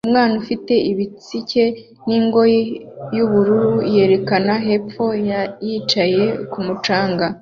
Umwana 0.07 0.33
ufite 0.41 0.73
ibitsike 0.91 1.63
n'ingofero 2.05 2.81
yubururu 3.15 3.71
yerekana 3.93 4.53
hepfo 4.65 5.05
ya 5.29 5.41
yicaye 5.65 6.23
kumu 6.51 6.73
canga 6.85 7.27